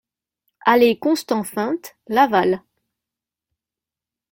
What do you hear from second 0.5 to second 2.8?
Allée Constant Feinte, Laval